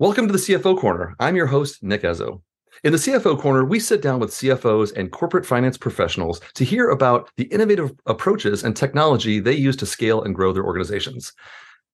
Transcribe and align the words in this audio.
Welcome 0.00 0.28
to 0.28 0.32
the 0.32 0.38
CFO 0.38 0.78
Corner. 0.78 1.16
I'm 1.18 1.34
your 1.34 1.48
host, 1.48 1.82
Nick 1.82 2.02
Ezo. 2.02 2.40
In 2.84 2.92
the 2.92 2.98
CFO 2.98 3.36
Corner, 3.36 3.64
we 3.64 3.80
sit 3.80 4.00
down 4.00 4.20
with 4.20 4.30
CFOs 4.30 4.96
and 4.96 5.10
corporate 5.10 5.44
finance 5.44 5.76
professionals 5.76 6.40
to 6.54 6.64
hear 6.64 6.90
about 6.90 7.28
the 7.36 7.46
innovative 7.46 7.90
approaches 8.06 8.62
and 8.62 8.76
technology 8.76 9.40
they 9.40 9.54
use 9.54 9.74
to 9.74 9.86
scale 9.86 10.22
and 10.22 10.36
grow 10.36 10.52
their 10.52 10.62
organizations. 10.62 11.32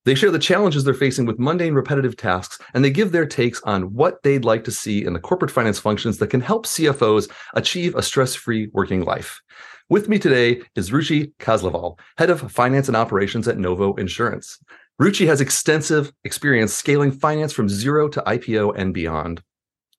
They 0.05 0.15
share 0.15 0.31
the 0.31 0.39
challenges 0.39 0.85
they're 0.85 0.93
facing 0.93 1.25
with 1.25 1.39
mundane, 1.39 1.73
repetitive 1.73 2.15
tasks, 2.15 2.59
and 2.75 2.85
they 2.85 2.91
give 2.91 3.11
their 3.11 3.25
takes 3.25 3.63
on 3.63 3.95
what 3.95 4.23
they'd 4.23 4.45
like 4.45 4.65
to 4.65 4.71
see 4.71 5.03
in 5.03 5.15
the 5.15 5.19
corporate 5.19 5.51
finance 5.51 5.79
functions 5.79 6.19
that 6.19 6.29
can 6.29 6.43
help 6.43 6.67
CFOs 6.67 7.31
achieve 7.55 7.95
a 7.95 8.03
stress 8.03 8.35
free 8.35 8.69
working 8.75 9.07
life. 9.07 9.41
With 9.89 10.11
me 10.11 10.19
today 10.19 10.61
is 10.77 10.91
Ruchi 10.91 11.33
Kasliwal, 11.39 11.99
Head 12.19 12.29
of 12.29 12.53
Finance 12.53 12.89
and 12.89 12.97
Operations 12.99 13.49
at 13.49 13.57
Novo 13.57 13.95
Insurance. 13.95 14.59
Ruchi 15.01 15.27
has 15.27 15.41
extensive 15.41 16.13
experience 16.23 16.73
scaling 16.73 17.11
finance 17.11 17.53
from 17.53 17.69
zero 17.69 18.09
to 18.09 18.23
IPO 18.23 18.77
and 18.77 18.95
beyond. 18.95 19.43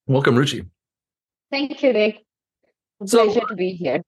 Welcome, 0.08 0.36
Ruchi. 0.36 0.68
Thank 1.52 1.84
you, 1.84 1.92
Nick. 1.92 2.24
So, 3.06 3.26
Pleasure 3.26 3.46
to 3.48 3.56
be 3.56 3.72
here. 3.72 4.02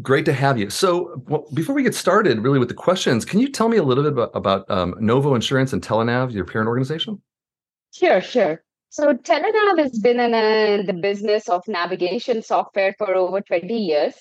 Great 0.00 0.24
to 0.26 0.32
have 0.32 0.58
you. 0.58 0.70
So, 0.70 1.22
well, 1.26 1.46
before 1.54 1.74
we 1.74 1.82
get 1.82 1.94
started, 1.94 2.38
really 2.38 2.60
with 2.60 2.68
the 2.68 2.74
questions, 2.74 3.24
can 3.24 3.40
you 3.40 3.48
tell 3.48 3.68
me 3.68 3.78
a 3.78 3.82
little 3.82 4.04
bit 4.04 4.12
about, 4.12 4.30
about 4.34 4.70
um, 4.70 4.94
Novo 5.00 5.34
Insurance 5.34 5.72
and 5.72 5.82
Telenav, 5.82 6.32
your 6.32 6.44
parent 6.44 6.68
organization? 6.68 7.20
Sure, 7.92 8.20
sure. 8.20 8.62
So, 8.90 9.14
Telenav 9.14 9.78
has 9.78 9.98
been 9.98 10.20
in 10.20 10.34
a, 10.34 10.84
the 10.86 10.92
business 10.92 11.48
of 11.48 11.66
navigation 11.66 12.42
software 12.42 12.94
for 12.96 13.14
over 13.14 13.40
20 13.40 13.74
years 13.74 14.14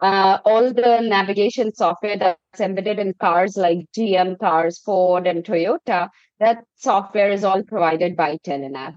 uh, 0.00 0.38
all 0.44 0.72
the 0.72 1.00
navigation 1.02 1.72
software 1.74 2.16
that's 2.16 2.60
embedded 2.60 2.98
in 2.98 3.14
cars 3.14 3.56
like 3.56 3.86
GM 3.96 4.38
cars, 4.38 4.78
Ford, 4.78 5.26
and 5.26 5.44
Toyota, 5.44 6.08
that 6.38 6.64
software 6.76 7.30
is 7.30 7.44
all 7.44 7.62
provided 7.62 8.16
by 8.16 8.38
Telenav. 8.38 8.96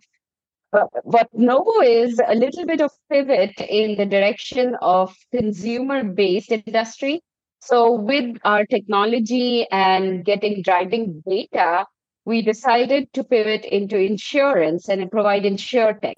But 0.72 0.88
what 1.04 1.28
Novo 1.34 1.82
is 1.82 2.20
a 2.26 2.34
little 2.34 2.66
bit 2.66 2.82
of 2.82 2.92
pivot 3.12 3.60
in 3.60 3.96
the 3.96 4.06
direction 4.06 4.76
of 4.82 5.16
consumer-based 5.32 6.52
industry. 6.52 7.22
So 7.60 7.92
with 7.92 8.38
our 8.44 8.66
technology 8.66 9.68
and 9.72 10.26
getting 10.26 10.64
driving 10.64 11.22
data, 11.28 11.86
we 12.26 12.42
decided 12.42 13.12
to 13.14 13.24
pivot 13.24 13.66
into 13.66 13.98
insurance 13.98 14.90
and 14.90 15.12
provide 15.12 15.44
insurtech 15.44 16.16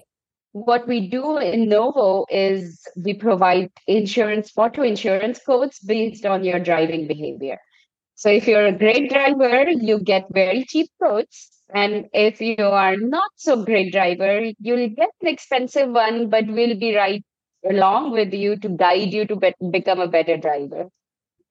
what 0.64 0.88
we 0.88 1.06
do 1.08 1.36
in 1.36 1.68
Novo 1.68 2.24
is 2.30 2.80
we 2.96 3.12
provide 3.12 3.70
insurance, 3.86 4.52
auto 4.56 4.82
insurance 4.82 5.38
codes 5.44 5.78
based 5.80 6.24
on 6.24 6.44
your 6.44 6.58
driving 6.58 7.06
behavior. 7.06 7.58
So 8.14 8.30
if 8.30 8.48
you're 8.48 8.66
a 8.66 8.72
great 8.72 9.10
driver, 9.10 9.68
you 9.68 10.00
get 10.00 10.24
very 10.32 10.64
cheap 10.64 10.90
codes. 11.02 11.50
And 11.74 12.06
if 12.14 12.40
you 12.40 12.56
are 12.58 12.96
not 12.96 13.30
so 13.36 13.64
great 13.64 13.92
driver, 13.92 14.50
you'll 14.58 14.88
get 14.88 15.10
an 15.20 15.28
expensive 15.28 15.90
one, 15.90 16.30
but 16.30 16.46
we'll 16.46 16.78
be 16.78 16.96
right 16.96 17.22
along 17.68 18.12
with 18.12 18.32
you 18.32 18.56
to 18.60 18.68
guide 18.70 19.12
you 19.12 19.26
to 19.26 19.36
be- 19.36 19.54
become 19.70 20.00
a 20.00 20.08
better 20.08 20.38
driver. 20.38 20.86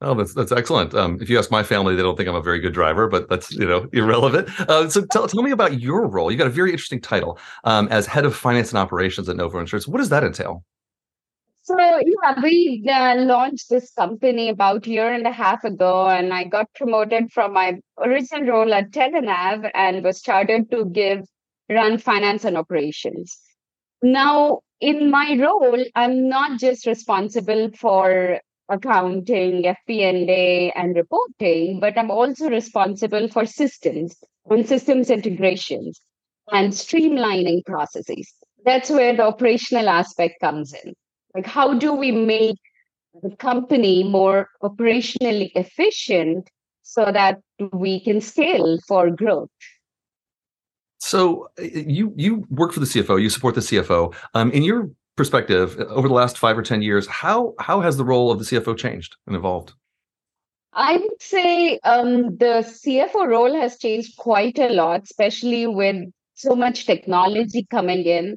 Oh, 0.06 0.14
that's 0.14 0.36
that's 0.36 0.52
excellent. 0.52 0.94
Um, 0.94 1.18
if 1.20 1.32
you 1.32 1.40
ask 1.40 1.50
my 1.50 1.64
family, 1.64 1.96
they 1.96 2.04
don't 2.04 2.16
think 2.16 2.30
I'm 2.30 2.36
a 2.36 2.42
very 2.42 2.60
good 2.60 2.76
driver, 2.76 3.08
but 3.08 3.28
that's 3.28 3.52
you 3.52 3.66
know 3.66 3.88
irrelevant. 3.92 4.48
Uh, 4.70 4.88
so 4.88 5.04
tell, 5.04 5.28
tell 5.28 5.42
me 5.42 5.50
about 5.50 5.82
your 5.82 6.06
role. 6.08 6.32
You 6.32 6.38
got 6.38 6.46
a 6.46 6.52
very 6.52 6.70
interesting 6.70 7.02
title 7.02 7.40
um, 7.64 7.88
as 7.88 8.06
head 8.06 8.24
of 8.24 8.36
finance 8.36 8.70
and 8.70 8.78
operations 8.78 9.28
at 9.30 9.36
Novo 9.36 9.58
Insurance. 9.58 9.88
What 9.88 9.98
does 9.98 10.10
that 10.10 10.24
entail? 10.24 10.64
So 11.64 11.76
yeah, 11.80 12.40
we 12.44 12.88
uh, 12.88 13.16
launched 13.16 13.72
this 13.72 13.92
company 13.94 14.50
about 14.50 14.86
a 14.86 14.90
year 14.92 15.12
and 15.12 15.26
a 15.26 15.32
half 15.32 15.64
ago, 15.64 16.08
and 16.08 16.32
I 16.32 16.44
got 16.44 16.72
promoted 16.76 17.32
from 17.32 17.54
my 17.54 17.80
original 17.98 18.48
role 18.48 18.74
at 18.76 18.92
Telenav 18.92 19.72
and 19.74 20.04
was 20.04 20.22
chartered 20.22 20.70
to 20.70 20.86
give 20.86 21.26
run 21.68 21.98
finance 21.98 22.46
and 22.46 22.58
operations. 22.58 23.40
Now, 24.04 24.60
in 24.80 25.10
my 25.10 25.36
role, 25.40 25.84
I'm 25.96 26.30
not 26.30 26.60
just 26.60 26.86
responsible 26.86 27.72
for 27.76 28.40
accounting, 28.70 29.64
FP&A, 29.64 30.72
and 30.72 30.96
reporting, 30.96 31.80
but 31.80 31.98
I'm 31.98 32.12
also 32.12 32.50
responsible 32.50 33.28
for 33.28 33.46
systems 33.46 34.16
and 34.50 34.68
systems 34.68 35.10
integrations 35.10 36.02
and 36.52 36.72
streamlining 36.72 37.66
processes. 37.66 38.32
That's 38.64 38.90
where 38.90 39.16
the 39.16 39.24
operational 39.24 39.90
aspect 39.90 40.36
comes 40.42 40.74
in. 40.74 40.94
Like, 41.36 41.46
how 41.46 41.78
do 41.78 41.94
we 41.94 42.12
make 42.12 42.58
the 43.22 43.36
company 43.36 44.04
more 44.04 44.50
operationally 44.64 45.52
efficient 45.56 46.50
so 46.82 47.12
that 47.12 47.40
we 47.72 48.00
can 48.00 48.22
scale 48.22 48.80
for 48.88 49.10
growth? 49.10 49.50
So 51.00 51.50
you 51.60 52.14
you 52.16 52.46
work 52.50 52.72
for 52.72 52.80
the 52.80 52.86
CFO, 52.86 53.22
you 53.22 53.30
support 53.30 53.54
the 53.54 53.62
CFO. 53.62 54.14
Um, 54.34 54.52
in 54.52 54.64
your 54.64 54.90
perspective, 55.16 55.80
over 55.80 56.08
the 56.08 56.14
last 56.14 56.38
five 56.38 56.58
or 56.58 56.62
ten 56.62 56.82
years, 56.82 57.08
how 57.08 57.54
how 57.60 57.82
has 57.82 57.98
the 57.98 58.06
role 58.06 58.32
of 58.32 58.40
the 58.40 58.46
CFO 58.46 58.78
changed 58.78 59.16
and 59.28 59.36
evolved? 59.36 59.74
I 60.74 60.98
would 60.98 61.22
say 61.22 61.80
um, 61.86 62.36
the 62.38 62.66
CFO 62.66 63.28
role 63.28 63.54
has 63.56 63.78
changed 63.78 64.18
quite 64.18 64.60
a 64.60 64.70
lot, 64.70 65.04
especially 65.04 65.68
with 65.68 66.12
so 66.34 66.54
much 66.54 66.86
technology 66.86 67.66
coming 67.72 68.04
in. 68.04 68.36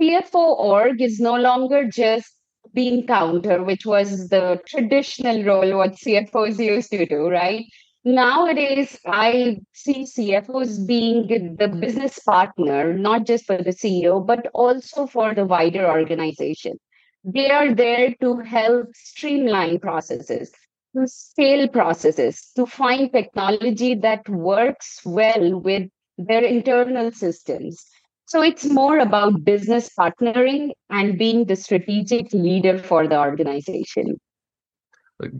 CFO 0.00 0.58
org 0.58 1.00
is 1.00 1.20
no 1.20 1.36
longer 1.36 1.88
just 1.88 2.32
being 2.74 3.06
counter, 3.06 3.62
which 3.62 3.86
was 3.86 4.28
the 4.28 4.60
traditional 4.66 5.44
role 5.44 5.78
what 5.78 5.92
CFOs 5.92 6.58
used 6.58 6.90
to 6.90 7.06
do, 7.06 7.28
right? 7.28 7.64
Nowadays, 8.02 8.98
I 9.06 9.58
see 9.74 10.04
CFOs 10.04 10.86
being 10.86 11.26
the 11.58 11.68
business 11.68 12.18
partner, 12.20 12.94
not 12.94 13.26
just 13.26 13.44
for 13.44 13.58
the 13.58 13.72
CEO, 13.72 14.26
but 14.26 14.46
also 14.54 15.06
for 15.06 15.34
the 15.34 15.44
wider 15.44 15.86
organization. 15.86 16.78
They 17.24 17.50
are 17.50 17.74
there 17.74 18.14
to 18.22 18.38
help 18.38 18.88
streamline 18.94 19.80
processes, 19.80 20.50
to 20.96 21.06
scale 21.06 21.68
processes, 21.68 22.50
to 22.56 22.64
find 22.64 23.12
technology 23.12 23.94
that 23.96 24.26
works 24.30 25.00
well 25.04 25.60
with 25.60 25.90
their 26.16 26.42
internal 26.42 27.12
systems. 27.12 27.84
So 28.24 28.42
it's 28.42 28.64
more 28.64 28.98
about 28.98 29.44
business 29.44 29.90
partnering 29.98 30.70
and 30.88 31.18
being 31.18 31.44
the 31.44 31.56
strategic 31.56 32.32
leader 32.32 32.78
for 32.78 33.06
the 33.06 33.18
organization. 33.18 34.18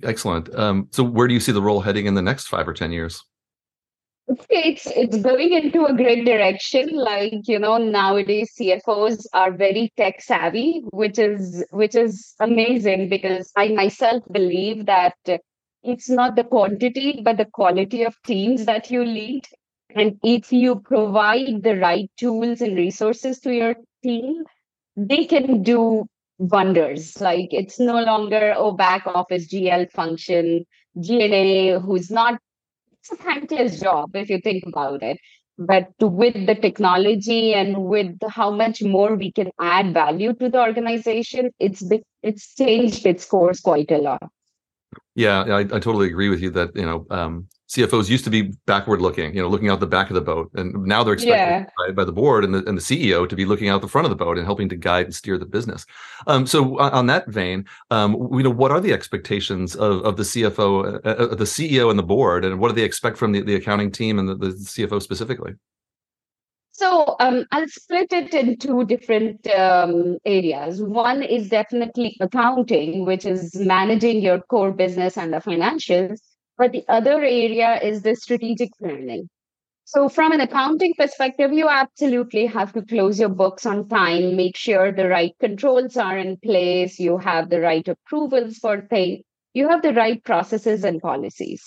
Excellent. 0.03 0.55
Um, 0.55 0.89
so, 0.91 1.03
where 1.03 1.29
do 1.29 1.35
you 1.35 1.41
see 1.41 1.53
the 1.53 1.63
role 1.63 1.81
heading 1.81 2.07
in 2.07 2.15
the 2.15 2.23
next 2.23 2.49
five 2.49 2.69
or 2.69 2.75
ten 2.75 2.93
years? 2.93 3.25
It's 4.49 4.87
it's 4.87 5.17
going 5.19 5.53
into 5.53 5.87
a 5.87 5.95
great 5.95 6.25
direction. 6.25 6.91
Like 6.93 7.49
you 7.49 7.59
know, 7.59 7.79
nowadays 7.79 8.53
CFOs 8.59 9.27
are 9.33 9.51
very 9.53 9.93
tech 9.97 10.21
savvy, 10.21 10.83
which 10.91 11.19
is 11.19 11.65
which 11.71 11.95
is 11.95 12.35
amazing 12.39 13.09
because 13.09 13.51
I 13.57 13.69
myself 13.69 14.23
believe 14.31 14.87
that 14.87 15.17
it's 15.83 16.09
not 16.09 16.37
the 16.37 16.45
quantity 16.45 17.23
but 17.25 17.39
the 17.39 17.47
quality 17.47 18.05
of 18.05 18.15
teams 18.25 18.67
that 18.67 18.91
you 18.91 19.05
lead. 19.05 19.47
And 19.97 20.19
if 20.23 20.53
you 20.53 20.81
provide 20.81 21.65
the 21.65 21.77
right 21.77 22.09
tools 22.17 22.61
and 22.61 22.77
resources 22.77 23.41
to 23.41 23.53
your 23.53 23.75
team, 24.05 24.45
they 24.97 25.25
can 25.25 25.65
do 25.65 26.07
wonders. 26.41 27.21
Like 27.21 27.49
it's 27.53 27.79
no 27.79 28.03
longer 28.03 28.55
oh 28.57 28.73
back 28.73 29.07
office 29.07 29.47
GL 29.47 29.91
function, 29.93 30.67
G&A 30.99 31.79
who's 31.79 32.11
not 32.11 32.41
it's 33.01 33.13
a 33.13 33.17
thankless 33.17 33.81
job 33.81 34.15
if 34.15 34.29
you 34.29 34.41
think 34.41 34.65
about 34.67 35.03
it. 35.03 35.19
But 35.59 35.89
with 36.01 36.47
the 36.47 36.55
technology 36.55 37.53
and 37.53 37.85
with 37.85 38.19
how 38.29 38.51
much 38.51 38.83
more 38.83 39.15
we 39.15 39.31
can 39.31 39.51
add 39.61 39.93
value 39.93 40.33
to 40.35 40.49
the 40.49 40.59
organization, 40.59 41.51
it's 41.59 41.83
it's 42.23 42.55
changed 42.55 43.05
its 43.05 43.27
course 43.27 43.61
quite 43.61 43.91
a 43.91 43.99
lot. 43.99 44.23
Yeah, 45.15 45.43
I, 45.43 45.61
I 45.61 45.65
totally 45.65 46.07
agree 46.07 46.31
with 46.31 46.41
you 46.41 46.51
that 46.53 46.75
you 46.75 46.87
know 46.87 47.07
um, 47.11 47.49
CFOs 47.71 48.11
used 48.11 48.25
to 48.25 48.31
be 48.31 48.53
backward 48.67 49.01
looking, 49.01 49.33
you 49.33 49.41
know, 49.41 49.49
looking 49.49 49.69
out 49.69 49.79
the 49.79 49.87
back 49.87 50.11
of 50.11 50.15
the 50.15 50.21
boat, 50.21 50.51
and 50.55 50.75
now 50.85 51.05
they're 51.05 51.15
expected 51.15 51.39
yeah. 51.39 51.67
by, 51.87 51.93
by, 51.93 52.05
the 52.05 52.11
board 52.11 52.45
and 52.45 52.53
the, 52.53 52.67
and 52.67 52.77
the 52.77 52.83
CEO 52.83 53.29
to 53.29 53.37
be 53.37 53.45
looking 53.45 53.69
out 53.69 53.81
the 53.81 53.87
front 53.87 54.07
of 54.07 54.11
the 54.11 54.17
boat 54.17 54.37
and 54.37 54.45
helping 54.45 54.69
to 54.69 54.75
guide 54.75 55.05
and 55.05 55.15
steer 55.15 55.39
the 55.39 55.47
business. 55.47 55.87
Um, 56.27 56.49
so, 56.49 56.81
on, 56.81 56.91
on, 56.91 57.07
that 57.07 57.29
vein, 57.29 57.67
um, 57.93 58.29
you 58.33 58.43
know, 58.43 58.51
what 58.51 58.73
are 58.73 58.81
the 58.81 58.93
expectations 58.93 59.77
of, 59.77 60.05
of 60.05 60.17
the 60.17 60.25
CFO, 60.25 61.07
uh, 61.07 61.09
uh, 61.09 61.35
the 61.37 61.45
CEO, 61.45 61.91
and 61.91 61.99
the 61.99 62.03
board, 62.03 62.45
and 62.45 62.59
what 62.59 62.71
do 62.71 62.75
they 62.75 62.83
expect 62.83 63.17
from 63.17 63.31
the, 63.31 63.41
the 63.41 63.55
accounting 63.55 63.93
team 63.93 64.19
and 64.19 64.29
the, 64.29 64.35
the 64.35 64.49
CFO 64.49 65.01
specifically? 65.01 65.53
So 66.73 67.15
um, 67.21 67.45
I'll 67.53 67.69
split 67.69 68.13
it 68.13 68.35
in 68.35 68.59
two 68.59 68.85
different 68.85 69.47
um, 69.49 70.19
areas. 70.25 70.83
One 70.83 71.23
is 71.23 71.49
definitely 71.49 72.17
accounting, 72.21 73.05
which 73.05 73.27
is 73.27 73.55
managing 73.55 74.23
your 74.23 74.41
core 74.41 74.73
business 74.73 75.17
and 75.17 75.33
the 75.33 75.39
financials 75.39 76.19
but 76.61 76.73
the 76.73 76.85
other 76.89 77.23
area 77.23 77.81
is 77.83 78.03
the 78.03 78.15
strategic 78.15 78.69
planning. 78.79 79.31
So, 79.87 80.11
from 80.11 80.33
an 80.33 80.43
accounting 80.43 80.93
perspective, 80.93 81.55
you 81.55 81.71
absolutely 81.71 82.45
have 82.45 82.75
to 82.75 82.83
close 82.83 83.19
your 83.19 83.31
books 83.31 83.65
on 83.65 83.89
time, 83.89 84.37
make 84.37 84.59
sure 84.59 84.93
the 84.93 85.09
right 85.09 85.33
controls 85.41 85.97
are 85.97 86.19
in 86.19 86.37
place, 86.37 87.01
you 87.01 87.17
have 87.17 87.49
the 87.49 87.63
right 87.63 87.89
approvals 87.89 88.59
for 88.59 88.83
things, 88.83 89.25
you 89.55 89.71
have 89.71 89.81
the 89.81 89.95
right 89.95 90.23
processes 90.23 90.85
and 90.85 91.01
policies. 91.01 91.67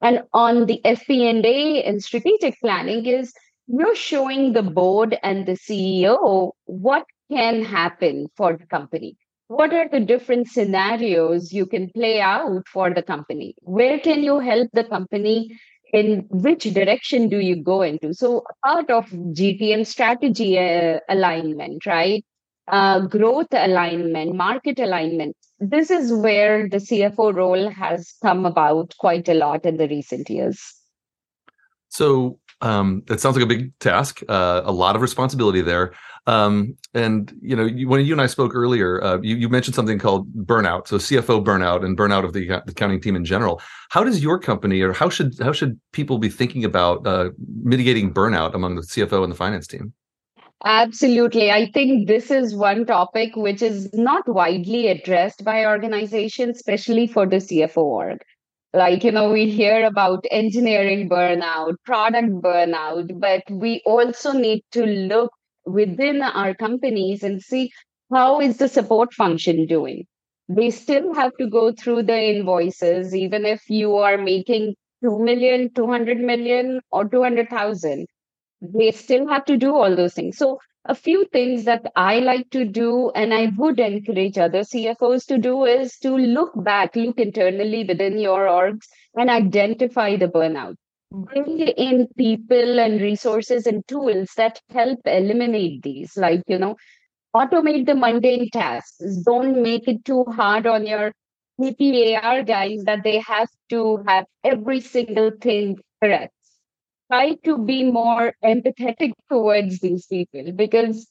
And 0.00 0.22
on 0.32 0.66
the 0.66 0.80
FP&A 0.84 1.82
and 1.82 2.00
strategic 2.00 2.60
planning 2.60 3.06
is 3.06 3.34
you're 3.66 3.96
showing 3.96 4.52
the 4.52 4.62
board 4.62 5.18
and 5.24 5.46
the 5.46 5.58
CEO 5.66 6.52
what 6.66 7.06
can 7.28 7.64
happen 7.64 8.28
for 8.36 8.56
the 8.56 8.66
company. 8.66 9.16
What 9.48 9.72
are 9.72 9.88
the 9.88 10.00
different 10.00 10.48
scenarios 10.48 11.52
you 11.52 11.64
can 11.64 11.90
play 11.90 12.20
out 12.20 12.68
for 12.68 12.92
the 12.92 13.02
company? 13.02 13.54
Where 13.62 13.98
can 13.98 14.22
you 14.22 14.38
help 14.38 14.68
the 14.72 14.84
company? 14.84 15.58
In 15.94 16.26
which 16.28 16.64
direction 16.64 17.30
do 17.30 17.38
you 17.38 17.62
go 17.62 17.80
into? 17.80 18.12
So, 18.12 18.44
part 18.62 18.90
of 18.90 19.06
GTM 19.06 19.86
strategy 19.86 20.58
uh, 20.58 21.00
alignment, 21.08 21.86
right? 21.86 22.22
Uh, 22.70 23.00
growth 23.06 23.46
alignment, 23.52 24.34
market 24.34 24.78
alignment. 24.78 25.34
This 25.58 25.90
is 25.90 26.12
where 26.12 26.68
the 26.68 26.76
CFO 26.76 27.34
role 27.34 27.70
has 27.70 28.12
come 28.20 28.44
about 28.44 28.94
quite 28.98 29.30
a 29.30 29.34
lot 29.34 29.64
in 29.64 29.78
the 29.78 29.88
recent 29.88 30.28
years. 30.28 30.60
So, 31.88 32.38
um, 32.60 33.02
it 33.08 33.20
sounds 33.20 33.36
like 33.36 33.44
a 33.44 33.48
big 33.48 33.72
task, 33.78 34.20
uh, 34.28 34.60
a 34.64 34.72
lot 34.72 34.94
of 34.94 35.00
responsibility 35.00 35.62
there. 35.62 35.94
Um, 36.28 36.76
and 36.92 37.32
you 37.40 37.56
know, 37.56 37.64
you, 37.64 37.88
when 37.88 38.04
you 38.04 38.12
and 38.12 38.20
I 38.20 38.26
spoke 38.26 38.54
earlier, 38.54 39.02
uh, 39.02 39.18
you, 39.22 39.34
you, 39.36 39.48
mentioned 39.48 39.74
something 39.74 39.98
called 39.98 40.30
burnout. 40.34 40.86
So 40.86 40.98
CFO 40.98 41.42
burnout 41.42 41.86
and 41.86 41.96
burnout 41.96 42.22
of 42.22 42.34
the, 42.34 42.50
accounting 42.68 43.00
team 43.00 43.16
in 43.16 43.24
general. 43.24 43.62
How 43.88 44.04
does 44.04 44.22
your 44.22 44.38
company, 44.38 44.82
or 44.82 44.92
how 44.92 45.08
should 45.08 45.36
how 45.40 45.52
should 45.52 45.80
people 45.92 46.18
be 46.18 46.28
thinking 46.28 46.66
about 46.66 47.06
uh, 47.06 47.30
mitigating 47.62 48.12
burnout 48.12 48.54
among 48.54 48.76
the 48.76 48.82
CFO 48.82 49.22
and 49.22 49.32
the 49.32 49.36
finance 49.36 49.66
team? 49.66 49.94
Absolutely. 50.66 51.50
I 51.50 51.70
think 51.72 52.08
this 52.08 52.30
is 52.30 52.54
one 52.54 52.84
topic 52.84 53.34
which 53.34 53.62
is 53.62 53.88
not 53.94 54.28
widely 54.28 54.88
addressed 54.88 55.44
by 55.44 55.64
organizations, 55.64 56.56
especially 56.56 57.06
for 57.06 57.24
the 57.24 57.36
CFO 57.36 57.78
org 57.78 58.18
like 58.74 59.02
you 59.02 59.10
know 59.10 59.30
we 59.30 59.48
hear 59.48 59.86
about 59.86 60.22
engineering 60.30 61.08
burnout 61.08 61.74
product 61.86 62.28
burnout 62.42 63.18
but 63.18 63.42
we 63.50 63.80
also 63.86 64.32
need 64.32 64.62
to 64.70 64.84
look 64.84 65.30
within 65.68 66.22
our 66.22 66.54
companies 66.54 67.22
and 67.22 67.42
see 67.42 67.70
how 68.12 68.40
is 68.40 68.56
the 68.56 68.68
support 68.68 69.12
function 69.12 69.66
doing. 69.66 70.06
They 70.48 70.70
still 70.70 71.14
have 71.14 71.36
to 71.38 71.48
go 71.48 71.72
through 71.72 72.04
the 72.04 72.18
invoices 72.18 73.14
even 73.14 73.44
if 73.44 73.68
you 73.68 73.96
are 73.96 74.16
making 74.16 74.74
2 75.02 75.18
million 75.18 75.70
200 75.74 76.18
million 76.18 76.80
or 76.90 77.08
200000 77.08 78.06
they 78.60 78.90
still 78.90 79.28
have 79.28 79.44
to 79.44 79.56
do 79.56 79.74
all 79.74 79.94
those 79.94 80.14
things. 80.14 80.36
So 80.36 80.58
a 80.84 80.94
few 80.94 81.26
things 81.26 81.64
that 81.64 81.84
I 81.94 82.18
like 82.20 82.50
to 82.50 82.64
do, 82.64 83.10
and 83.14 83.32
I 83.34 83.52
would 83.56 83.78
encourage 83.78 84.38
other 84.38 84.60
CFOs 84.60 85.26
to 85.26 85.38
do, 85.38 85.64
is 85.64 85.96
to 85.98 86.16
look 86.16 86.52
back, 86.56 86.96
look 86.96 87.18
internally 87.18 87.84
within 87.84 88.18
your 88.18 88.46
orgs, 88.46 88.86
and 89.14 89.30
identify 89.30 90.16
the 90.16 90.28
burnout. 90.28 90.76
Bring 91.10 91.58
in 91.60 92.08
people 92.16 92.80
and 92.80 93.00
resources 93.00 93.66
and 93.66 93.86
tools 93.88 94.30
that 94.36 94.60
help 94.70 95.00
eliminate 95.06 95.82
these, 95.82 96.16
like, 96.16 96.42
you 96.46 96.58
know, 96.58 96.76
automate 97.34 97.86
the 97.86 97.94
mundane 97.94 98.50
tasks. 98.50 99.00
Don't 99.24 99.62
make 99.62 99.88
it 99.88 100.04
too 100.04 100.24
hard 100.24 100.66
on 100.66 100.86
your 100.86 101.12
APAR 101.60 102.46
guys 102.46 102.84
that 102.84 103.04
they 103.04 103.18
have 103.20 103.48
to 103.70 104.02
have 104.06 104.26
every 104.44 104.80
single 104.80 105.32
thing 105.40 105.78
correct 106.02 106.32
try 107.12 107.34
to 107.44 107.58
be 107.58 107.90
more 107.90 108.34
empathetic 108.44 109.12
towards 109.30 109.80
these 109.80 110.06
people 110.06 110.52
because 110.52 111.08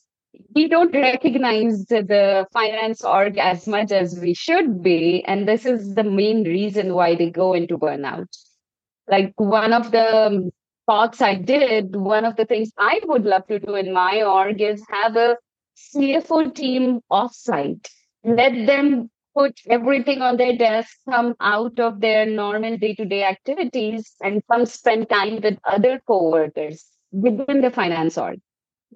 we 0.55 0.67
don't 0.67 0.93
recognize 0.93 1.85
the 1.85 2.45
finance 2.53 3.03
org 3.03 3.37
as 3.37 3.67
much 3.67 3.91
as 3.91 4.19
we 4.19 4.33
should 4.33 4.83
be. 4.83 5.23
And 5.25 5.47
this 5.47 5.65
is 5.65 5.95
the 5.95 6.03
main 6.03 6.43
reason 6.43 6.93
why 6.93 7.15
they 7.15 7.29
go 7.31 7.53
into 7.53 7.77
burnout. 7.77 8.27
Like 9.07 9.33
one 9.37 9.73
of 9.73 9.91
the 9.91 10.27
um, 10.27 10.51
talks 10.89 11.21
I 11.21 11.35
did, 11.35 11.95
one 11.95 12.25
of 12.25 12.35
the 12.35 12.45
things 12.45 12.71
I 12.77 12.99
would 13.03 13.23
love 13.23 13.47
to 13.47 13.59
do 13.59 13.75
in 13.75 13.93
my 13.93 14.23
org 14.23 14.61
is 14.61 14.83
have 14.89 15.15
a 15.15 15.37
CFO 15.77 16.53
team 16.53 17.01
offsite. 17.11 17.87
Let 18.23 18.65
them 18.65 19.09
put 19.37 19.59
everything 19.69 20.21
on 20.21 20.37
their 20.37 20.57
desk, 20.57 20.89
come 21.09 21.35
out 21.39 21.79
of 21.79 22.01
their 22.01 22.25
normal 22.25 22.77
day 22.77 22.95
to 22.95 23.05
day 23.05 23.23
activities, 23.23 24.13
and 24.21 24.41
come 24.51 24.65
spend 24.65 25.09
time 25.09 25.39
with 25.41 25.59
other 25.63 26.01
coworkers 26.07 26.85
within 27.11 27.61
the 27.61 27.69
finance 27.69 28.17
org. 28.17 28.39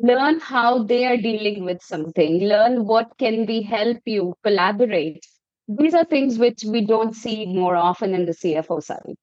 Learn 0.01 0.39
how 0.39 0.83
they 0.83 1.05
are 1.05 1.17
dealing 1.17 1.65
with 1.65 1.81
something, 1.81 2.39
learn 2.39 2.85
what 2.85 3.11
can 3.19 3.45
be 3.45 3.61
help 3.61 3.99
you 4.05 4.33
collaborate. 4.43 5.25
These 5.67 5.93
are 5.93 6.05
things 6.05 6.37
which 6.37 6.63
we 6.63 6.85
don't 6.85 7.15
see 7.15 7.45
more 7.45 7.75
often 7.75 8.15
in 8.15 8.25
the 8.25 8.31
CFO 8.31 8.81
side. 8.81 9.15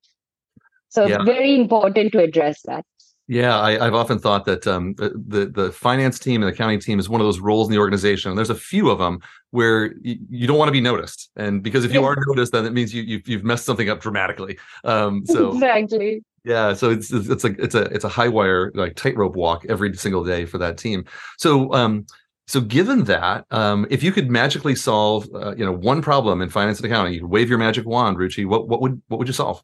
So 0.89 1.07
yeah. 1.07 1.23
very 1.23 1.55
important 1.55 2.13
to 2.13 2.21
address 2.21 2.63
that. 2.63 2.85
Yeah, 3.31 3.61
I, 3.61 3.73
have 3.73 3.95
often 3.95 4.19
thought 4.19 4.47
that 4.47 4.67
um, 4.67 4.95
the 4.97 5.51
the 5.55 5.71
finance 5.71 6.19
team 6.19 6.43
and 6.43 6.51
the 6.51 6.55
accounting 6.55 6.81
team 6.81 6.99
is 6.99 7.11
one 7.11 7.21
of 7.21 7.27
those 7.27 7.41
roles 7.41 7.69
in 7.69 7.73
the 7.73 7.79
organization. 7.79 8.31
And 8.31 8.39
there's 8.39 8.49
a 8.49 8.55
few 8.55 8.89
of 8.89 8.99
them 8.99 9.21
where 9.51 9.93
you, 10.01 10.17
you 10.31 10.47
don't 10.47 10.57
want 10.57 10.69
to 10.69 10.73
be 10.73 10.81
noticed, 10.81 11.31
and 11.37 11.63
because 11.63 11.85
if 11.85 11.93
you 11.93 12.03
are 12.05 12.17
noticed, 12.27 12.53
then 12.53 12.65
it 12.65 12.73
means 12.73 12.95
you 12.95 13.03
you've, 13.03 13.29
you've 13.29 13.45
messed 13.45 13.67
something 13.67 13.91
up 13.91 14.01
dramatically. 14.01 14.59
Um, 14.85 15.27
so 15.27 15.53
exactly. 15.53 16.25
Yeah, 16.45 16.73
so 16.73 16.91
it's 16.91 17.13
it's 17.13 17.45
a 17.45 17.49
it's 17.63 17.75
a 17.75 17.83
it's 17.83 18.05
a 18.05 18.09
high 18.09 18.29
wire 18.29 18.73
like 18.75 18.97
tightrope 18.97 19.37
walk 19.37 19.67
every 19.69 19.95
single 19.95 20.25
day 20.25 20.47
for 20.47 20.57
that 20.57 20.79
team. 20.79 21.05
So 21.37 21.71
um, 21.75 22.07
so 22.47 22.63
given 22.63 23.05
that, 23.05 23.45
um, 23.51 23.87
if 23.91 24.03
you 24.03 24.11
could 24.11 24.31
magically 24.31 24.75
solve 24.75 25.29
uh, 25.35 25.55
you 25.55 25.67
know 25.67 25.73
one 25.73 26.01
problem 26.01 26.41
in 26.41 26.49
finance 26.49 26.79
and 26.79 26.87
accounting, 26.87 27.13
you 27.13 27.21
could 27.21 27.31
wave 27.31 27.51
your 27.51 27.59
magic 27.59 27.85
wand, 27.85 28.17
Ruchi. 28.17 28.47
What 28.47 28.69
what 28.69 28.81
would 28.81 29.03
what 29.09 29.19
would 29.19 29.29
you 29.29 29.35
solve? 29.35 29.63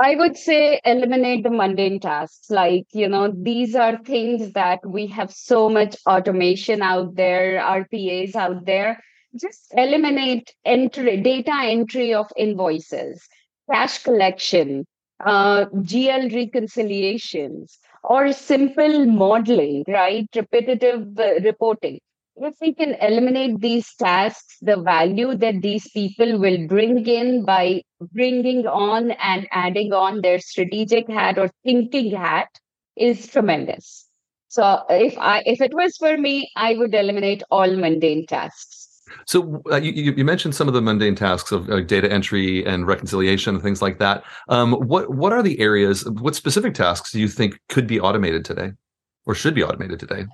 I 0.00 0.14
would 0.16 0.36
say 0.36 0.80
eliminate 0.84 1.42
the 1.42 1.50
mundane 1.50 2.00
tasks. 2.00 2.50
Like, 2.50 2.86
you 2.92 3.08
know, 3.08 3.32
these 3.34 3.74
are 3.74 3.98
things 3.98 4.52
that 4.52 4.80
we 4.86 5.06
have 5.08 5.30
so 5.32 5.68
much 5.68 5.96
automation 6.06 6.82
out 6.82 7.14
there, 7.14 7.60
RPAs 7.60 8.34
out 8.34 8.64
there. 8.64 9.02
Just 9.38 9.72
eliminate 9.76 10.54
entry, 10.64 11.20
data 11.20 11.52
entry 11.54 12.14
of 12.14 12.26
invoices, 12.36 13.26
cash 13.70 14.02
collection, 14.02 14.86
uh, 15.24 15.66
GL 15.66 16.34
reconciliations, 16.34 17.78
or 18.02 18.32
simple 18.32 19.06
modeling, 19.06 19.84
right? 19.88 20.28
Repetitive 20.34 21.18
uh, 21.18 21.34
reporting 21.42 22.00
if 22.36 22.54
we 22.60 22.74
can 22.74 22.94
eliminate 22.94 23.60
these 23.60 23.94
tasks, 23.94 24.56
the 24.60 24.76
value 24.76 25.34
that 25.36 25.62
these 25.62 25.88
people 25.90 26.38
will 26.38 26.66
bring 26.66 27.06
in 27.06 27.44
by 27.44 27.82
bringing 28.12 28.66
on 28.66 29.12
and 29.12 29.46
adding 29.50 29.92
on 29.92 30.22
their 30.22 30.38
strategic 30.38 31.08
hat 31.08 31.38
or 31.38 31.50
thinking 31.64 32.14
hat 32.14 32.48
is 32.96 33.26
tremendous. 33.26 34.08
So 34.48 34.82
if 34.90 35.16
I 35.18 35.42
if 35.46 35.60
it 35.60 35.72
was 35.72 35.96
for 35.96 36.16
me, 36.16 36.50
I 36.56 36.74
would 36.74 36.94
eliminate 36.94 37.42
all 37.50 37.74
mundane 37.74 38.26
tasks. 38.26 39.00
So 39.26 39.62
uh, 39.70 39.76
you, 39.76 40.12
you 40.12 40.24
mentioned 40.24 40.54
some 40.54 40.68
of 40.68 40.74
the 40.74 40.82
mundane 40.82 41.14
tasks 41.14 41.52
of 41.52 41.68
uh, 41.68 41.80
data 41.80 42.10
entry 42.10 42.64
and 42.66 42.86
reconciliation 42.86 43.54
and 43.54 43.62
things 43.62 43.82
like 43.82 43.98
that. 43.98 44.24
Um, 44.48 44.72
what 44.72 45.14
what 45.14 45.32
are 45.32 45.42
the 45.42 45.58
areas? 45.60 46.08
What 46.08 46.34
specific 46.34 46.74
tasks 46.74 47.12
do 47.12 47.20
you 47.20 47.28
think 47.28 47.58
could 47.68 47.86
be 47.86 48.00
automated 48.00 48.44
today, 48.44 48.72
or 49.26 49.34
should 49.34 49.54
be 49.54 49.62
automated 49.62 50.00
today? 50.00 50.26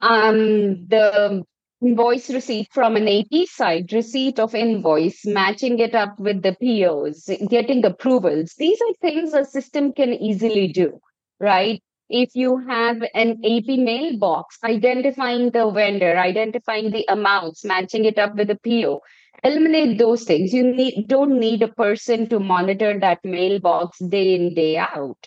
Um, 0.00 0.86
the 0.88 1.44
invoice 1.80 2.30
receipt 2.30 2.68
from 2.72 2.96
an 2.96 3.08
AP 3.08 3.46
side, 3.46 3.92
receipt 3.92 4.38
of 4.38 4.54
invoice, 4.54 5.24
matching 5.24 5.78
it 5.78 5.94
up 5.94 6.18
with 6.18 6.42
the 6.42 6.56
POs, 6.60 7.30
getting 7.48 7.84
approvals. 7.84 8.54
These 8.58 8.80
are 8.80 8.94
things 9.00 9.32
a 9.32 9.44
system 9.44 9.92
can 9.92 10.12
easily 10.12 10.68
do, 10.68 11.00
right? 11.40 11.82
If 12.10 12.30
you 12.34 12.58
have 12.66 13.02
an 13.14 13.42
AP 13.44 13.78
mailbox, 13.78 14.58
identifying 14.64 15.50
the 15.50 15.70
vendor, 15.70 16.18
identifying 16.18 16.90
the 16.90 17.04
amounts, 17.08 17.64
matching 17.64 18.06
it 18.06 18.18
up 18.18 18.34
with 18.34 18.48
the 18.48 18.58
PO, 18.64 19.00
eliminate 19.44 19.98
those 19.98 20.24
things. 20.24 20.52
You 20.52 20.74
need 20.74 21.06
don't 21.06 21.38
need 21.38 21.62
a 21.62 21.68
person 21.68 22.28
to 22.30 22.40
monitor 22.40 22.98
that 22.98 23.24
mailbox 23.24 23.98
day 23.98 24.34
in, 24.34 24.54
day 24.54 24.78
out. 24.78 25.18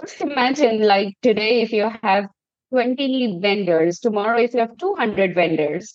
Just 0.00 0.20
imagine 0.20 0.82
like 0.82 1.16
today, 1.22 1.62
if 1.62 1.72
you 1.72 1.90
have 2.02 2.26
20 2.70 3.38
vendors, 3.40 3.98
tomorrow 3.98 4.38
if 4.38 4.54
you 4.54 4.60
have 4.60 4.76
200 4.78 5.34
vendors, 5.34 5.92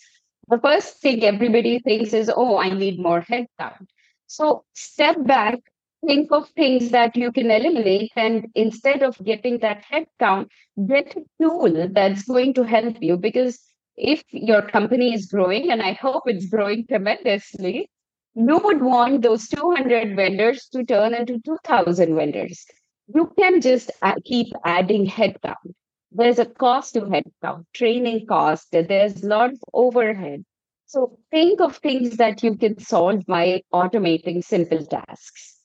the 0.48 0.60
first 0.60 1.02
thing 1.02 1.24
everybody 1.24 1.80
thinks 1.80 2.14
is, 2.14 2.32
oh, 2.36 2.58
I 2.58 2.70
need 2.70 3.00
more 3.00 3.22
headcount. 3.22 3.88
So 4.28 4.64
step 4.74 5.16
back, 5.26 5.60
think 6.06 6.32
of 6.32 6.50
things 6.50 6.92
that 6.92 7.16
you 7.16 7.32
can 7.32 7.50
eliminate, 7.50 8.12
and 8.16 8.48
instead 8.54 9.02
of 9.02 9.18
getting 9.24 9.60
that 9.60 9.84
headcount, 9.92 10.50
get 10.88 11.16
a 11.16 11.24
tool 11.42 11.90
that's 11.92 12.24
going 12.24 12.54
to 12.56 12.64
help 12.64 12.98
you. 13.02 13.18
Because 13.18 13.60
if 13.98 14.24
your 14.32 14.62
company 14.62 15.14
is 15.14 15.28
growing, 15.28 15.72
and 15.72 15.82
I 15.82 15.94
hope 15.94 16.24
it's 16.28 16.48
growing 16.48 16.86
tremendously, 16.88 17.90
you 18.36 18.58
would 18.58 18.82
want 18.82 19.22
those 19.22 19.48
200 19.48 20.16
vendors 20.16 20.68
to 20.74 20.84
turn 20.84 21.14
into 21.14 21.40
2,000 21.40 22.16
vendors. 22.16 22.66
You 23.08 23.32
can 23.40 23.62
just 23.62 23.92
uh, 24.02 24.16
keep 24.26 24.48
adding 24.66 25.08
headcount 25.08 25.74
there's 26.16 26.40
a 26.40 26.46
cost 26.46 26.94
to 26.94 27.02
headcount, 27.02 27.66
training 27.74 28.26
cost, 28.28 28.68
there's 28.72 29.24
a 29.24 29.28
lot 29.28 29.52
of 29.52 29.60
overhead. 29.74 30.44
So 30.86 31.18
think 31.32 31.60
of 31.62 31.78
things 31.78 32.18
that 32.18 32.44
you 32.44 32.56
can 32.56 32.80
solve 32.80 33.26
by 33.26 33.64
automating 33.74 34.44
simple 34.44 34.86
tasks. 34.86 35.58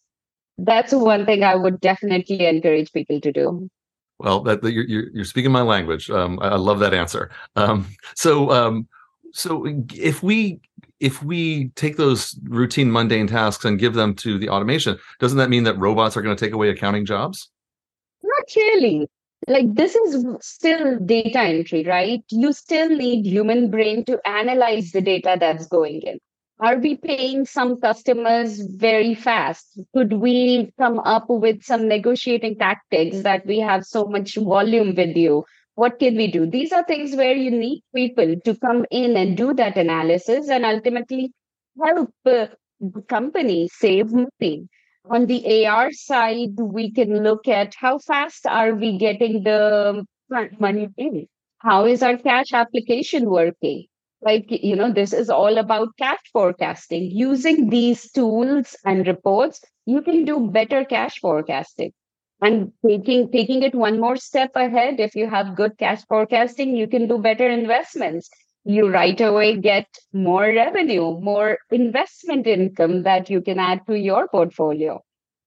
That's 0.59 0.93
one 0.93 1.25
thing 1.25 1.43
I 1.43 1.55
would 1.55 1.81
definitely 1.81 2.47
encourage 2.47 2.93
people 2.93 3.21
to 3.21 3.33
do. 3.33 3.69
Well, 4.19 4.41
that, 4.41 4.63
you're, 4.65 4.85
you're 4.85 5.25
speaking 5.25 5.53
my 5.53 5.63
language. 5.63 6.11
Um, 6.11 6.39
I, 6.43 6.57
love 6.57 6.81
that 6.81 6.93
answer. 6.93 7.31
Um, 7.57 7.87
so, 8.15 8.51
um, 8.51 8.89
so 9.33 9.65
if 9.95 10.23
we 10.23 10.61
if 10.99 11.23
we 11.23 11.69
take 11.77 11.97
those 11.97 12.39
routine 12.43 12.93
mundane 12.93 13.27
tasks 13.27 13.65
and 13.65 13.79
give 13.79 13.95
them 13.95 14.15
to 14.17 14.39
the 14.39 14.51
automation, 14.51 14.99
doesn't 15.19 15.39
that 15.39 15.49
mean 15.49 15.65
that 15.65 15.79
robots 15.79 16.17
are 16.17 16.23
going 16.23 16.37
to 16.37 16.45
take 16.45 16.53
away 16.53 16.69
accounting 16.69 17.07
jobs? 17.07 17.49
Not 18.23 18.45
really. 18.55 19.09
Like 19.49 19.75
this 19.75 19.95
is 19.95 20.25
still 20.41 20.99
data 20.99 21.41
entry, 21.41 21.85
right? 21.85 22.23
You 22.31 22.53
still 22.53 22.89
need 22.89 23.27
human 23.27 23.71
brain 23.71 24.05
to 24.05 24.21
analyze 24.27 24.93
the 24.93 25.01
data 25.01 25.37
that's 25.39 25.67
going 25.67 26.03
in. 26.03 26.19
Are 26.61 26.77
we 26.77 26.97
paying 26.97 27.47
some 27.47 27.81
customers 27.81 28.61
very 28.61 29.15
fast? 29.15 29.81
Could 29.95 30.13
we 30.13 30.71
come 30.79 30.99
up 31.01 31.25
with 31.31 31.63
some 31.63 31.89
negotiating 31.89 32.59
tactics 32.59 33.23
that 33.23 33.47
we 33.47 33.61
have 33.61 33.87
so 33.87 34.05
much 34.07 34.37
volume 34.37 34.95
with 34.95 35.17
you? 35.17 35.45
What 35.75 35.99
can 35.99 36.17
we 36.17 36.31
do? 36.31 36.45
These 36.45 36.73
are 36.73 36.85
things 36.85 37.17
where 37.17 37.35
you 37.35 37.51
need 37.51 37.83
people 37.95 38.37
to 38.45 38.55
come 38.57 38.85
in 38.91 39.17
and 39.17 39.37
do 39.39 39.55
that 39.55 39.79
analysis 39.79 40.51
and 40.51 40.67
ultimately 40.67 41.33
help 41.83 42.11
uh, 42.27 42.49
the 42.79 43.03
company 43.09 43.69
save 43.73 44.13
money. 44.13 44.69
On 45.09 45.27
the 45.27 45.67
AR 45.67 45.93
side, 45.93 46.59
we 46.59 46.91
can 46.91 47.23
look 47.23 47.49
at 47.49 47.75
how 47.75 47.99
fast 47.99 48.47
are 48.47 48.75
we 48.75 48.99
getting 48.99 49.43
the 49.43 50.05
money 50.59 50.89
in? 50.97 51.29
How 51.59 51.87
is 51.87 52.03
our 52.03 52.17
cash 52.17 52.53
application 52.53 53.29
working? 53.31 53.87
like 54.23 54.47
you 54.51 54.77
know 54.77 54.93
this 54.93 55.13
is 55.13 55.31
all 55.31 55.57
about 55.59 55.97
cash 55.97 56.21
forecasting 56.33 57.11
using 57.11 57.71
these 57.71 58.11
tools 58.13 58.77
and 58.85 59.07
reports 59.07 59.63
you 59.87 60.03
can 60.03 60.25
do 60.25 60.49
better 60.51 60.85
cash 60.85 61.19
forecasting 61.21 61.93
and 62.43 62.73
taking 62.87 63.31
taking 63.33 63.63
it 63.63 63.75
one 63.75 63.99
more 63.99 64.17
step 64.17 64.51
ahead 64.55 65.01
if 65.01 65.15
you 65.15 65.29
have 65.29 65.57
good 65.57 65.77
cash 65.79 66.05
forecasting 66.07 66.77
you 66.77 66.87
can 66.87 67.09
do 67.09 67.19
better 67.19 67.49
investments 67.49 68.29
you 68.65 68.89
right 68.89 69.21
away 69.21 69.57
get 69.57 69.87
more 70.13 70.45
revenue 70.45 71.19
more 71.21 71.59
investment 71.71 72.47
income 72.47 73.03
that 73.03 73.31
you 73.31 73.41
can 73.41 73.59
add 73.59 73.87
to 73.87 73.99
your 73.99 74.29
portfolio 74.29 75.01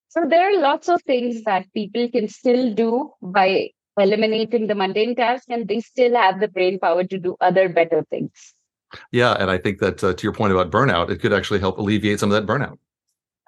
so 0.09 0.25
there 0.29 0.49
are 0.49 0.59
lots 0.61 0.89
of 0.89 1.01
things 1.03 1.43
that 1.43 1.71
people 1.73 2.09
can 2.09 2.27
still 2.27 2.73
do 2.73 3.11
by 3.21 3.69
eliminating 3.97 4.67
the 4.67 4.75
mundane 4.75 5.15
tasks 5.15 5.45
and 5.49 5.67
they 5.67 5.79
still 5.79 6.15
have 6.15 6.39
the 6.39 6.47
brain 6.47 6.79
power 6.79 7.03
to 7.03 7.19
do 7.19 7.35
other 7.39 7.69
better 7.69 8.03
things 8.09 8.53
yeah, 9.11 9.33
and 9.39 9.49
I 9.49 9.57
think 9.57 9.79
that 9.79 10.03
uh, 10.03 10.13
to 10.13 10.23
your 10.23 10.33
point 10.33 10.53
about 10.53 10.71
burnout, 10.71 11.09
it 11.09 11.19
could 11.19 11.33
actually 11.33 11.59
help 11.59 11.77
alleviate 11.77 12.19
some 12.19 12.31
of 12.31 12.35
that 12.35 12.51
burnout. 12.51 12.77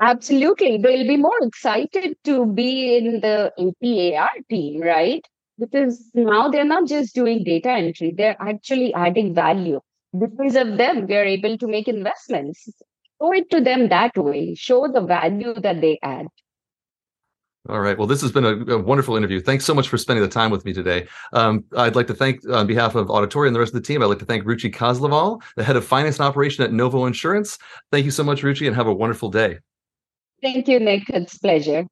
Absolutely. 0.01 0.77
They'll 0.77 1.07
be 1.07 1.17
more 1.17 1.39
excited 1.41 2.17
to 2.25 2.45
be 2.45 2.97
in 2.97 3.21
the 3.21 3.53
APAR 3.57 4.29
team, 4.49 4.81
right? 4.81 5.25
Because 5.57 6.09
now 6.13 6.49
they're 6.49 6.65
not 6.65 6.87
just 6.87 7.15
doing 7.15 7.43
data 7.43 7.71
entry, 7.71 8.13
they're 8.15 8.35
actually 8.39 8.93
adding 8.93 9.33
value. 9.33 9.79
Because 10.17 10.55
of 10.55 10.77
them, 10.77 11.07
we're 11.07 11.25
able 11.25 11.57
to 11.57 11.67
make 11.67 11.87
investments. 11.87 12.69
Show 13.21 13.33
it 13.33 13.49
to 13.51 13.61
them 13.61 13.89
that 13.89 14.17
way, 14.17 14.55
show 14.55 14.87
the 14.87 15.01
value 15.01 15.53
that 15.61 15.81
they 15.81 15.99
add. 16.01 16.27
All 17.67 17.79
right. 17.79 17.97
Well, 17.97 18.07
this 18.07 18.21
has 18.21 18.31
been 18.31 18.45
a, 18.45 18.75
a, 18.75 18.77
wonderful 18.77 19.17
interview. 19.17 19.41
Thanks 19.41 19.65
so 19.65 19.73
much 19.73 19.89
for 19.89 19.97
spending 19.97 20.21
the 20.21 20.29
time 20.29 20.51
with 20.51 20.65
me 20.65 20.73
today. 20.73 21.07
Um, 21.33 21.63
I'd 21.75 21.95
like 21.95 22.05
to 22.07 22.13
thank, 22.13 22.47
on 22.47 22.67
behalf 22.67 22.93
of 22.93 23.07
Auditoria 23.07 23.47
and 23.47 23.55
the 23.55 23.59
rest 23.59 23.73
of 23.73 23.81
the 23.81 23.87
team, 23.87 24.03
I'd 24.03 24.05
like 24.05 24.19
to 24.19 24.25
thank 24.25 24.43
Ruchi 24.43 24.71
Kasliwal, 24.71 25.41
the 25.55 25.63
head 25.63 25.75
of 25.75 25.83
finance 25.83 26.19
and 26.19 26.27
operation 26.27 26.63
at 26.63 26.71
Novo 26.71 27.07
Insurance. 27.07 27.57
Thank 27.91 28.05
you 28.05 28.11
so 28.11 28.23
much, 28.23 28.43
Ruchi, 28.43 28.67
and 28.67 28.75
have 28.75 28.85
a 28.85 28.93
wonderful 28.93 29.31
day. 29.31 29.57
Thank 30.43 30.67
you, 30.67 30.79
Nick. 30.79 31.09
It's 31.09 31.37
a 31.37 31.39
pleasure. 31.39 31.87